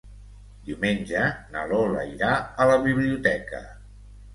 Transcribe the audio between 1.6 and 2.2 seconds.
Lola